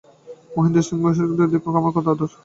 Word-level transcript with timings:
মহেন্দ্র 0.55 0.81
সগর্বে 0.81 1.03
ভাবিল, 1.05 1.29
বিহারীটা 1.29 1.53
দেখুক, 1.53 1.73
আমার 1.79 1.93
কত 1.95 2.05
আদর। 2.13 2.29